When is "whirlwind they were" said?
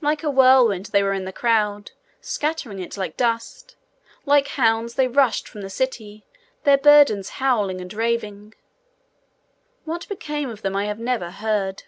0.30-1.12